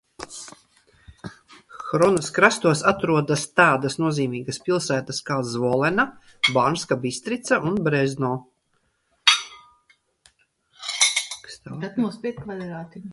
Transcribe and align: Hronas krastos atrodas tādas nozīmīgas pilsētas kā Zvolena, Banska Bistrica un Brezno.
Hronas 1.91 2.29
krastos 2.37 2.81
atrodas 2.91 3.43
tādas 3.59 3.97
nozīmīgas 4.05 4.59
pilsētas 4.69 5.19
kā 5.29 5.39
Zvolena, 5.51 6.05
Banska 6.57 6.99
Bistrica 7.05 7.63
un 7.71 7.79
Brezno. 7.89 8.35